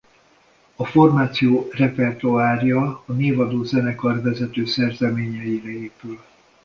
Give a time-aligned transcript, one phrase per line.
[0.75, 6.19] A formáció repertoárja a névadó zenekarvezető szerzeményeire épül.